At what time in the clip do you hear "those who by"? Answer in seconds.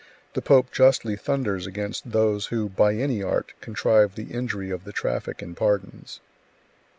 2.11-2.95